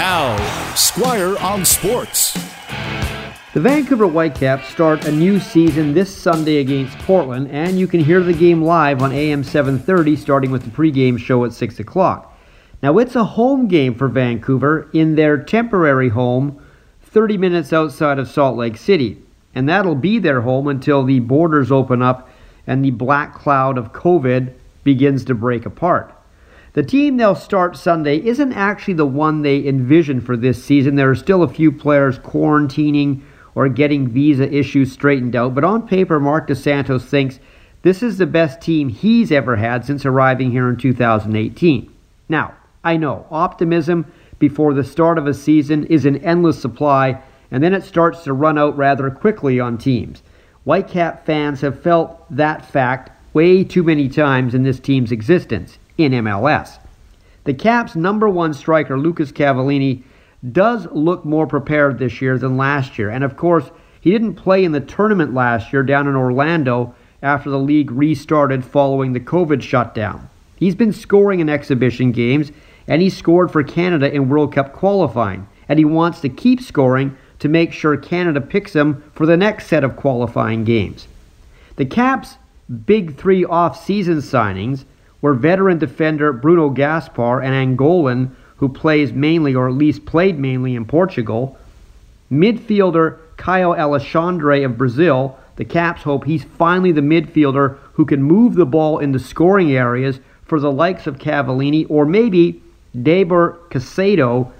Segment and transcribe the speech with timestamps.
[0.00, 0.34] Now,
[0.76, 2.32] Squire on Sports.
[3.52, 8.22] The Vancouver Whitecaps start a new season this Sunday against Portland, and you can hear
[8.22, 12.34] the game live on AM 730 starting with the pregame show at 6 o'clock.
[12.82, 16.64] Now, it's a home game for Vancouver in their temporary home
[17.02, 19.22] 30 minutes outside of Salt Lake City,
[19.54, 22.30] and that'll be their home until the borders open up
[22.66, 26.14] and the black cloud of COVID begins to break apart.
[26.72, 30.94] The team they'll start Sunday isn't actually the one they envisioned for this season.
[30.94, 33.22] There are still a few players quarantining
[33.56, 37.40] or getting visa issues straightened out, but on paper, Marc Dos Santos thinks
[37.82, 41.92] this is the best team he's ever had since arriving here in 2018.
[42.28, 44.06] Now, I know optimism
[44.38, 48.32] before the start of a season is an endless supply, and then it starts to
[48.32, 50.22] run out rather quickly on teams.
[50.64, 56.12] Whitecap fans have felt that fact way too many times in this team's existence in
[56.12, 56.78] MLS.
[57.44, 60.02] The Caps' number one striker, Lucas Cavallini,
[60.52, 63.10] does look more prepared this year than last year.
[63.10, 67.50] And of course, he didn't play in the tournament last year down in Orlando after
[67.50, 70.28] the league restarted following the COVID shutdown.
[70.56, 72.52] He's been scoring in exhibition games,
[72.86, 75.46] and he scored for Canada in World Cup qualifying.
[75.68, 79.66] And he wants to keep scoring to make sure Canada picks him for the next
[79.66, 81.06] set of qualifying games.
[81.76, 82.36] The Caps'
[82.86, 84.84] big three off season signings
[85.20, 90.74] were veteran defender Bruno Gaspar, an Angolan who plays mainly, or at least played mainly,
[90.74, 91.58] in Portugal,
[92.30, 95.38] midfielder Caio Alexandre of Brazil.
[95.56, 99.72] The Caps hope he's finally the midfielder who can move the ball in the scoring
[99.72, 102.62] areas for the likes of Cavallini or maybe
[102.96, 104.50] Deiber Caicedo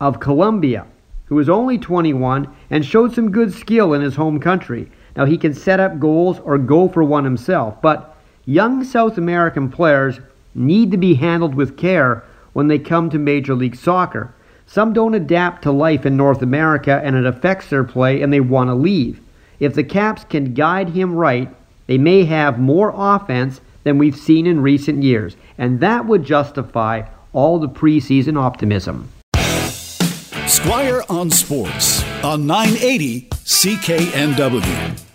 [0.00, 0.86] of Colombia,
[1.26, 4.90] who is only 21 and showed some good skill in his home country.
[5.16, 8.13] Now, he can set up goals or go for one himself, but
[8.46, 10.20] Young South American players
[10.54, 14.34] need to be handled with care when they come to Major League Soccer.
[14.66, 18.40] Some don't adapt to life in North America and it affects their play and they
[18.40, 19.20] want to leave.
[19.60, 21.48] If the Caps can guide him right,
[21.86, 27.02] they may have more offense than we've seen in recent years, and that would justify
[27.32, 29.10] all the preseason optimism.
[30.46, 35.13] Squire on Sports on 980 CKNW.